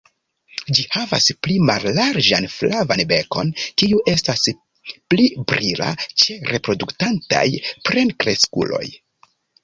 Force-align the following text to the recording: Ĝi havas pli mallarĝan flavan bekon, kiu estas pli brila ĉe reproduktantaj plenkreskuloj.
Ĝi 0.77 0.83
havas 0.93 1.25
pli 1.47 1.55
mallarĝan 1.69 2.47
flavan 2.53 3.03
bekon, 3.11 3.51
kiu 3.81 3.99
estas 4.13 4.45
pli 5.15 5.27
brila 5.51 5.89
ĉe 6.23 6.39
reproduktantaj 6.53 7.45
plenkreskuloj. 7.91 8.83